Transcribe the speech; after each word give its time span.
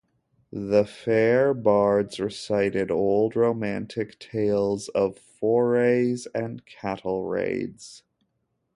The 0.51 0.83
fair 0.83 1.53
bards 1.53 2.19
recited 2.19 2.89
old 2.89 3.35
romantic 3.35 4.17
tales 4.17 4.87
of 4.89 5.15
forays 5.19 6.25
and 6.33 6.65
cattle-raids. 6.65 8.01